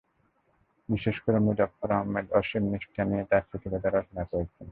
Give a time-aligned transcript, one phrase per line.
[0.89, 4.57] বিশেষ করে মুজফ্ফর আহমদ অসীম নিষ্ঠা নিয়ে তাঁর স্মৃতিকথা রচনা করেছেন।